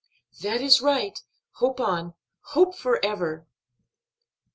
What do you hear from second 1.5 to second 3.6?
hope on, hope ever."